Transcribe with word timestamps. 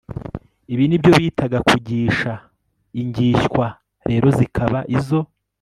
ibi 0.73 0.85
ni 0.87 0.97
byo 1.01 1.11
bitaga 1.21 1.57
kugisha. 1.67 2.31
ingishywa 3.01 3.65
rero 4.09 4.27
zikaba 4.37 4.79
izo 4.97 5.19